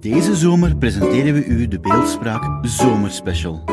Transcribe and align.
Deze 0.00 0.36
zomer 0.36 0.76
presenteren 0.76 1.34
we 1.34 1.44
u 1.44 1.68
de 1.68 1.80
beeldspraak 1.80 2.66
Zomerspecial. 2.66 3.64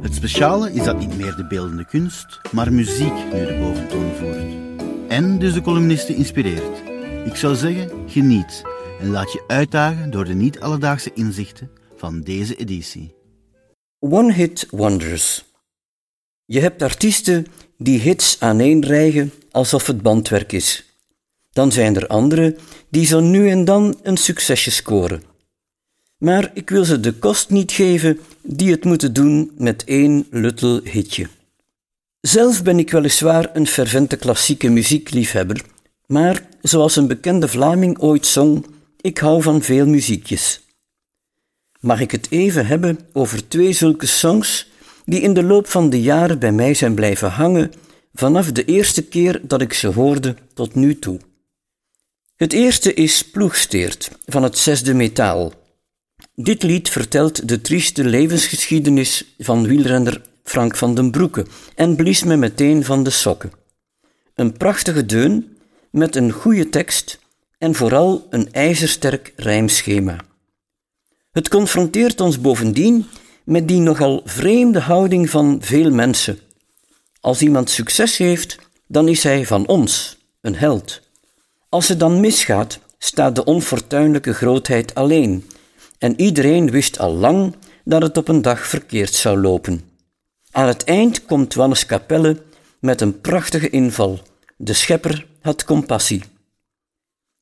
Het 0.00 0.14
speciale 0.14 0.72
is 0.72 0.84
dat 0.84 0.98
niet 0.98 1.16
meer 1.16 1.34
de 1.36 1.46
beeldende 1.46 1.84
kunst, 1.84 2.40
maar 2.52 2.72
muziek 2.72 3.12
nu 3.32 3.46
de 3.46 3.56
boventoon 3.60 4.12
voert. 4.14 4.54
En 5.08 5.38
dus 5.38 5.52
de 5.52 5.60
columnisten 5.60 6.14
inspireert. 6.14 6.82
Ik 7.24 7.36
zou 7.36 7.54
zeggen, 7.54 7.90
geniet 8.06 8.62
en 9.00 9.10
laat 9.10 9.32
je 9.32 9.44
uitdagen 9.46 10.10
door 10.10 10.24
de 10.24 10.34
niet-alledaagse 10.34 11.10
inzichten 11.14 11.70
van 11.96 12.20
deze 12.20 12.56
editie. 12.56 13.14
One 13.98 14.32
Hit 14.32 14.66
Wonders. 14.70 15.44
Je 16.44 16.60
hebt 16.60 16.82
artiesten 16.82 17.46
die 17.78 18.00
hits 18.00 18.36
aaneenrijgen 18.40 19.32
alsof 19.50 19.86
het 19.86 20.02
bandwerk 20.02 20.52
is. 20.52 20.84
Dan 21.52 21.72
zijn 21.72 21.96
er 21.96 22.06
anderen 22.06 22.56
die 22.88 23.06
zo 23.06 23.20
nu 23.20 23.50
en 23.50 23.64
dan 23.64 23.98
een 24.02 24.16
succesje 24.16 24.70
scoren. 24.70 25.25
Maar 26.26 26.50
ik 26.54 26.70
wil 26.70 26.84
ze 26.84 27.00
de 27.00 27.12
kost 27.12 27.50
niet 27.50 27.72
geven 27.72 28.20
die 28.42 28.70
het 28.70 28.84
moeten 28.84 29.12
doen 29.12 29.52
met 29.56 29.84
één 29.84 30.26
luttel 30.30 30.80
hitje. 30.84 31.28
Zelf 32.20 32.62
ben 32.62 32.78
ik 32.78 32.90
weliswaar 32.90 33.50
een 33.52 33.66
fervente 33.66 34.16
klassieke 34.16 34.68
muziekliefhebber, 34.68 35.64
maar 36.06 36.48
zoals 36.62 36.96
een 36.96 37.06
bekende 37.06 37.48
Vlaming 37.48 37.98
ooit 37.98 38.26
zong, 38.26 38.66
ik 39.00 39.18
hou 39.18 39.42
van 39.42 39.62
veel 39.62 39.86
muziekjes. 39.86 40.60
Mag 41.80 42.00
ik 42.00 42.10
het 42.10 42.26
even 42.30 42.66
hebben 42.66 42.98
over 43.12 43.48
twee 43.48 43.72
zulke 43.72 44.06
songs 44.06 44.70
die 45.04 45.20
in 45.20 45.34
de 45.34 45.42
loop 45.42 45.68
van 45.68 45.90
de 45.90 46.00
jaren 46.00 46.38
bij 46.38 46.52
mij 46.52 46.74
zijn 46.74 46.94
blijven 46.94 47.30
hangen 47.30 47.72
vanaf 48.14 48.52
de 48.52 48.64
eerste 48.64 49.02
keer 49.04 49.40
dat 49.42 49.60
ik 49.60 49.72
ze 49.72 49.86
hoorde 49.86 50.36
tot 50.54 50.74
nu 50.74 50.98
toe. 50.98 51.20
Het 52.36 52.52
eerste 52.52 52.94
is 52.94 53.30
Ploegsteert 53.30 54.10
van 54.24 54.42
het 54.42 54.58
zesde 54.58 54.94
metaal. 54.94 55.52
Dit 56.38 56.62
lied 56.62 56.88
vertelt 56.88 57.48
de 57.48 57.60
trieste 57.60 58.04
levensgeschiedenis 58.04 59.34
van 59.38 59.66
wielrenner 59.66 60.22
Frank 60.42 60.76
van 60.76 60.94
den 60.94 61.10
Broeke 61.10 61.46
en 61.74 61.96
blies 61.96 62.24
me 62.24 62.36
meteen 62.36 62.84
van 62.84 63.02
de 63.02 63.10
sokken. 63.10 63.52
Een 64.34 64.52
prachtige 64.52 65.06
deun 65.06 65.56
met 65.90 66.16
een 66.16 66.30
goede 66.30 66.68
tekst 66.68 67.18
en 67.58 67.74
vooral 67.74 68.26
een 68.30 68.52
ijzersterk 68.52 69.32
rijmschema. 69.36 70.16
Het 71.32 71.48
confronteert 71.48 72.20
ons 72.20 72.40
bovendien 72.40 73.06
met 73.44 73.68
die 73.68 73.80
nogal 73.80 74.22
vreemde 74.24 74.80
houding 74.80 75.30
van 75.30 75.58
veel 75.60 75.90
mensen. 75.90 76.38
Als 77.20 77.42
iemand 77.42 77.70
succes 77.70 78.16
heeft, 78.16 78.58
dan 78.86 79.08
is 79.08 79.22
hij 79.22 79.46
van 79.46 79.66
ons, 79.66 80.18
een 80.40 80.56
held. 80.56 81.00
Als 81.68 81.88
het 81.88 82.00
dan 82.00 82.20
misgaat, 82.20 82.78
staat 82.98 83.34
de 83.34 83.44
onfortuinlijke 83.44 84.32
grootheid 84.34 84.94
alleen, 84.94 85.44
en 85.98 86.20
iedereen 86.20 86.70
wist 86.70 86.98
al 86.98 87.14
lang 87.14 87.54
dat 87.84 88.02
het 88.02 88.16
op 88.16 88.28
een 88.28 88.42
dag 88.42 88.66
verkeerd 88.66 89.14
zou 89.14 89.40
lopen. 89.40 89.80
Aan 90.50 90.66
het 90.66 90.84
eind 90.84 91.24
komt 91.24 91.54
Wannes 91.54 91.86
Capelle 91.86 92.42
met 92.80 93.00
een 93.00 93.20
prachtige 93.20 93.70
inval. 93.70 94.20
De 94.56 94.72
schepper 94.72 95.26
had 95.40 95.64
compassie. 95.64 96.22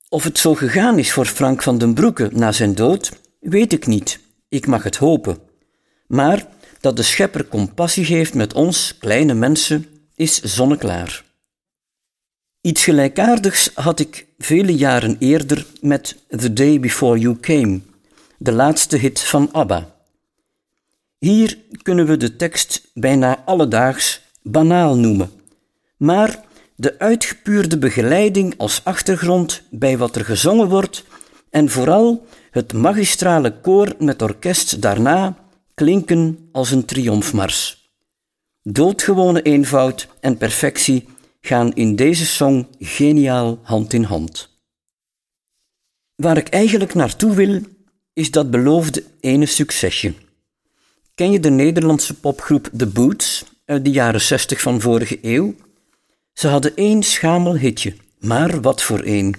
Of 0.09 0.25
het 0.25 0.39
zo 0.39 0.55
gegaan 0.55 0.99
is 0.99 1.13
voor 1.13 1.27
Frank 1.27 1.63
van 1.63 1.79
den 1.79 1.95
Broeke 1.95 2.31
na 2.33 2.53
zijn 2.53 2.75
dood, 2.75 3.13
weet 3.41 3.73
ik 3.73 3.87
niet. 3.87 4.21
Ik 4.49 4.67
mag 4.67 4.83
het 4.83 4.97
hopen. 4.97 5.39
Maar 6.07 6.47
dat 6.81 6.97
de 6.97 7.03
schepper 7.03 7.49
compassie 7.49 8.05
heeft 8.05 8.35
met 8.35 8.53
ons, 8.53 8.97
kleine 8.99 9.35
mensen, 9.35 9.87
is 10.15 10.41
zonneklaar. 10.41 11.25
Iets 12.61 12.85
gelijkaardigs 12.85 13.71
had 13.75 14.01
ik 14.01 14.27
vele 14.39 14.75
jaren 14.77 15.17
eerder 15.19 15.67
met 15.81 16.17
The 16.29 16.53
Day 16.53 16.81
Before 16.81 17.19
You 17.19 17.41
Came, 17.41 17.81
de 18.45 18.53
laatste 18.53 18.97
hit 18.97 19.21
van 19.21 19.53
ABBA. 19.53 19.97
Hier 21.19 21.59
kunnen 21.83 22.07
we 22.07 22.17
de 22.17 22.37
tekst 22.37 22.91
bijna 22.95 23.43
alledaags 23.45 24.21
banaal 24.43 24.97
noemen, 24.97 25.31
maar 25.97 26.45
de 26.77 26.99
uitgepuurde 26.99 27.79
begeleiding 27.79 28.55
als 28.57 28.81
achtergrond 28.85 29.63
bij 29.71 29.99
wat 29.99 30.17
er 30.17 30.25
gezongen 30.25 30.69
wordt 30.69 31.05
en 31.51 31.69
vooral 31.69 32.27
het 32.51 32.73
magistrale 32.73 33.61
koor 33.61 33.95
met 33.99 34.23
orkest 34.23 34.83
daarna 34.83 35.37
klinken 35.75 36.49
als 36.53 36.71
een 36.71 36.85
triomfmars. 36.85 37.91
Doodgewone 38.63 39.43
eenvoud 39.43 40.09
en 40.21 40.37
perfectie 40.37 41.09
gaan 41.41 41.73
in 41.75 41.97
deze 41.97 42.27
song 42.27 42.67
geniaal 42.79 43.59
hand 43.63 43.93
in 43.93 44.03
hand. 44.03 44.49
Waar 46.15 46.37
ik 46.37 46.49
eigenlijk 46.49 46.95
naartoe 46.95 47.35
wil, 47.35 47.61
is 48.15 48.31
dat 48.31 48.51
beloofde 48.51 49.05
ene 49.21 49.47
succesje. 49.47 50.15
Ken 51.15 51.31
je 51.31 51.41
de 51.41 51.51
Nederlandse 51.51 52.15
popgroep 52.15 52.71
The 52.77 52.87
Boots 52.87 53.45
uit 53.65 53.85
de 53.85 53.91
jaren 53.91 54.21
60 54.21 54.61
van 54.61 54.81
vorige 54.81 55.19
eeuw? 55.23 55.55
Ze 56.33 56.49
hadden 56.49 56.77
één 56.77 57.03
schamel 57.03 57.57
hitje, 57.57 57.95
maar 58.19 58.61
wat 58.61 58.83
voor 58.83 59.01
één. 59.01 59.35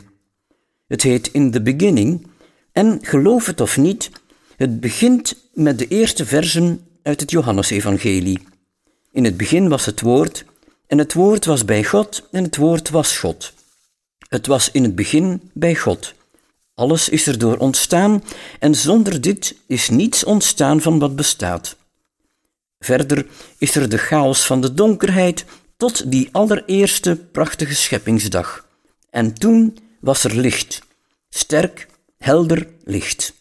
Het 0.87 1.01
heet 1.01 1.27
In 1.31 1.51
the 1.51 1.61
Beginning 1.61 2.27
en 2.71 2.99
geloof 3.01 3.45
het 3.45 3.61
of 3.61 3.77
niet, 3.77 4.11
het 4.55 4.79
begint 4.79 5.35
met 5.53 5.79
de 5.79 5.87
eerste 5.87 6.25
versen 6.25 6.87
uit 7.03 7.21
het 7.21 7.31
Johannesevangelie. 7.31 8.39
In 9.11 9.23
het 9.23 9.37
begin 9.37 9.69
was 9.69 9.85
het 9.85 10.01
woord 10.01 10.45
en 10.87 10.97
het 10.97 11.13
woord 11.13 11.45
was 11.45 11.65
bij 11.65 11.83
God 11.83 12.27
en 12.31 12.43
het 12.43 12.55
woord 12.55 12.89
was 12.89 13.17
God. 13.17 13.53
Het 14.29 14.47
was 14.47 14.71
in 14.71 14.83
het 14.83 14.95
begin 14.95 15.49
bij 15.53 15.75
God. 15.75 16.13
Alles 16.75 17.09
is 17.09 17.27
erdoor 17.27 17.57
ontstaan 17.57 18.23
en 18.59 18.75
zonder 18.75 19.21
dit 19.21 19.55
is 19.67 19.89
niets 19.89 20.23
ontstaan 20.23 20.81
van 20.81 20.99
wat 20.99 21.15
bestaat. 21.15 21.75
Verder 22.79 23.25
is 23.57 23.75
er 23.75 23.89
de 23.89 23.97
chaos 23.97 24.45
van 24.45 24.61
de 24.61 24.73
donkerheid 24.73 25.45
tot 25.77 26.11
die 26.11 26.29
allereerste 26.31 27.15
prachtige 27.15 27.75
scheppingsdag. 27.75 28.67
En 29.09 29.33
toen 29.33 29.77
was 29.99 30.23
er 30.23 30.35
licht, 30.35 30.81
sterk, 31.29 31.87
helder 32.17 32.67
licht. 32.83 33.33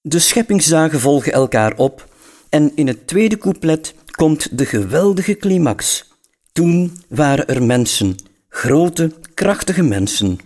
De 0.00 0.18
scheppingsdagen 0.18 1.00
volgen 1.00 1.32
elkaar 1.32 1.76
op 1.76 2.08
en 2.48 2.76
in 2.76 2.86
het 2.86 3.06
tweede 3.06 3.38
couplet 3.38 3.94
komt 4.10 4.58
de 4.58 4.66
geweldige 4.66 5.34
climax. 5.36 6.10
Toen 6.52 7.02
waren 7.08 7.48
er 7.48 7.62
mensen, 7.62 8.16
grote, 8.48 9.12
krachtige 9.34 9.82
mensen. 9.82 10.38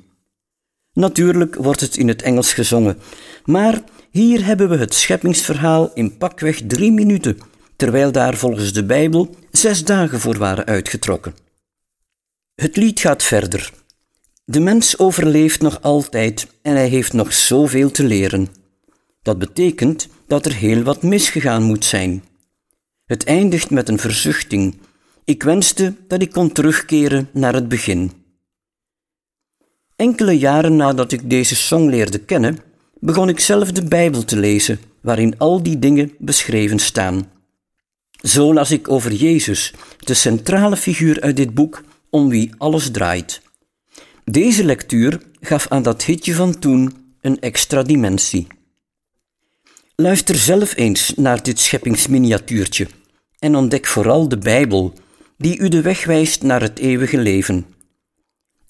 Natuurlijk 0.97 1.55
wordt 1.55 1.81
het 1.81 1.97
in 1.97 2.09
het 2.09 2.23
Engels 2.23 2.53
gezongen, 2.53 2.99
maar 3.45 3.83
hier 4.11 4.45
hebben 4.45 4.69
we 4.69 4.77
het 4.77 4.95
scheppingsverhaal 4.95 5.91
in 5.95 6.17
pakweg 6.17 6.61
drie 6.67 6.93
minuten, 6.93 7.39
terwijl 7.77 8.13
daar 8.13 8.37
volgens 8.37 8.73
de 8.73 8.85
Bijbel 8.85 9.35
zes 9.51 9.85
dagen 9.85 10.21
voor 10.21 10.39
waren 10.39 10.65
uitgetrokken. 10.65 11.35
Het 12.55 12.77
lied 12.77 13.01
gaat 13.01 13.23
verder. 13.23 13.73
De 14.45 14.61
mens 14.61 14.99
overleeft 14.99 15.61
nog 15.61 15.83
altijd 15.83 16.47
en 16.63 16.73
hij 16.73 16.89
heeft 16.89 17.13
nog 17.13 17.33
zoveel 17.33 17.91
te 17.91 18.05
leren. 18.05 18.49
Dat 19.23 19.39
betekent 19.39 20.09
dat 20.27 20.47
er 20.47 20.55
heel 20.55 20.83
wat 20.83 21.03
misgegaan 21.03 21.63
moet 21.63 21.85
zijn. 21.85 22.25
Het 23.07 23.25
eindigt 23.25 23.71
met 23.71 23.89
een 23.89 23.99
verzuchting. 23.99 24.79
Ik 25.25 25.43
wenste 25.43 25.95
dat 26.09 26.23
ik 26.23 26.31
kon 26.31 26.53
terugkeren 26.53 27.29
naar 27.33 27.55
het 27.55 27.69
begin. 27.69 28.13
Enkele 29.97 30.39
jaren 30.39 30.77
nadat 30.77 31.13
ik 31.13 31.31
deze 31.31 31.57
song 31.57 31.89
leerde 31.89 32.19
kennen, 32.19 32.59
begon 33.01 33.29
ik 33.29 33.41
zelf 33.41 33.73
de 33.73 33.85
Bijbel 33.85 34.25
te 34.25 34.37
lezen, 34.37 34.81
waarin 35.01 35.39
al 35.39 35.63
die 35.63 35.79
dingen 35.79 36.13
beschreven 36.19 36.79
staan. 36.79 37.31
Zo 38.11 38.55
las 38.55 38.71
ik 38.71 38.89
over 38.89 39.13
Jezus, 39.13 39.75
de 39.99 40.15
centrale 40.15 40.77
figuur 40.77 41.21
uit 41.21 41.37
dit 41.37 41.55
boek 41.55 41.83
om 42.11 42.29
wie 42.29 42.51
alles 42.59 42.91
draait. 42.91 43.41
Deze 44.25 44.65
lectuur 44.65 45.21
gaf 45.41 45.69
aan 45.69 45.83
dat 45.83 46.05
hitje 46.05 46.35
van 46.35 46.59
toen 46.59 46.97
een 47.21 47.41
extra 47.41 47.83
dimensie. 47.83 48.47
Luister 49.95 50.35
zelf 50.35 50.77
eens 50.77 51.13
naar 51.17 51.43
dit 51.43 51.61
scheppingsminiatuurtje 51.61 52.87
en 53.39 53.57
ontdek 53.57 53.87
vooral 53.87 54.29
de 54.29 54.39
Bijbel, 54.39 54.93
die 55.39 55.59
u 55.59 55.69
de 55.69 55.81
weg 55.81 56.05
wijst 56.05 56.43
naar 56.43 56.61
het 56.61 56.79
eeuwige 56.79 57.19
leven. 57.19 57.67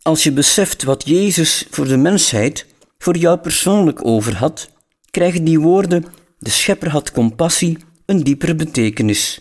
Als 0.07 0.23
je 0.23 0.33
beseft 0.33 0.83
wat 0.83 1.07
Jezus 1.07 1.67
voor 1.71 1.87
de 1.87 1.97
mensheid, 1.97 2.67
voor 2.99 3.17
jou 3.17 3.39
persoonlijk 3.39 4.07
over 4.07 4.37
had, 4.37 4.71
krijgen 5.11 5.45
die 5.45 5.61
woorden, 5.61 6.05
de 6.39 6.51
schepper 6.51 6.91
had 6.91 7.13
compassie, 7.13 7.79
een 8.05 8.23
diepere 8.23 8.55
betekenis. 8.55 9.41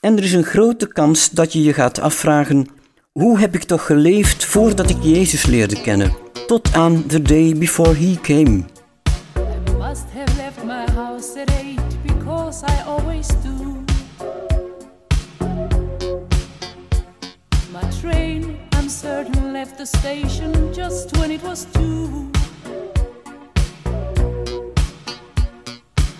En 0.00 0.16
er 0.16 0.24
is 0.24 0.32
een 0.32 0.44
grote 0.44 0.88
kans 0.88 1.30
dat 1.30 1.52
je 1.52 1.62
je 1.62 1.72
gaat 1.72 2.00
afvragen, 2.00 2.66
hoe 3.12 3.38
heb 3.38 3.54
ik 3.54 3.62
toch 3.62 3.86
geleefd 3.86 4.44
voordat 4.44 4.90
ik 4.90 4.96
Jezus 5.02 5.46
leerde 5.46 5.80
kennen, 5.80 6.16
tot 6.46 6.74
aan 6.74 7.06
the 7.06 7.22
day 7.22 7.56
before 7.56 7.94
he 7.94 8.16
came. 8.22 8.64
Train, 18.00 18.65
I'm 18.86 18.90
certain, 18.90 19.52
left 19.52 19.78
the 19.78 19.84
station 19.84 20.72
just 20.72 21.16
when 21.16 21.32
it 21.32 21.42
was 21.42 21.64
due. 21.64 22.30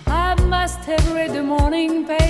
I 0.09 0.35
must 0.49 0.81
have 0.81 1.13
read 1.13 1.33
the 1.33 1.45
morning 1.45 2.05
paper 2.05 2.25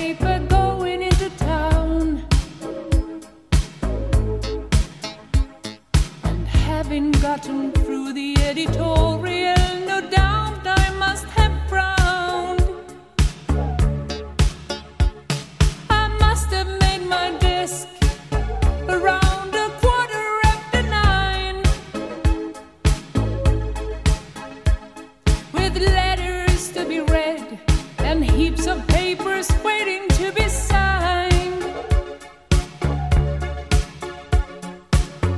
and 28.17 28.31
heaps 28.31 28.65
of 28.65 28.85
papers 28.87 29.47
waiting 29.63 30.07
to 30.09 30.31
be 30.31 30.49
signed. 30.49 31.63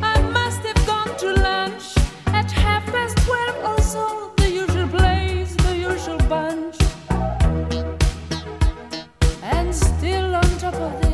I 0.01 0.21
must 0.31 0.61
have 0.61 0.81
gone 0.87 1.13
to 1.17 1.33
lunch 1.41 1.97
at 2.27 2.49
half 2.49 2.85
past 2.85 3.17
twelve 3.25 3.57
or 3.69 3.81
so. 3.81 4.31
The 4.37 4.49
usual 4.49 4.87
place, 4.87 5.55
the 5.55 5.75
usual 5.75 6.19
bunch. 6.29 6.77
And 9.43 9.75
still 9.75 10.35
on 10.35 10.49
top 10.57 10.75
of 10.75 11.01
the 11.01 11.08